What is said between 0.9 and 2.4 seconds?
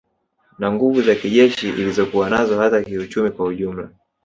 za kijeshi ilizokuwa